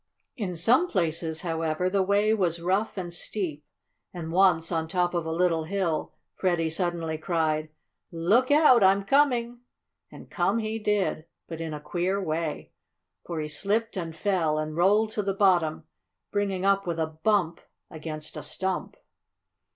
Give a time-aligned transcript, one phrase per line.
[0.35, 3.63] In some places, however, the way was rough and steep,
[4.11, 7.69] and once on top of a little hill, Freddie suddenly cried:
[8.11, 8.81] "Look out!
[8.83, 9.59] I'm coming!"
[10.11, 12.71] And come he did, but in a queer way.
[13.27, 15.83] For he slipped and fell, and rolled to the bottom,
[16.31, 17.61] bringing up with a bump
[17.91, 18.97] against a stump.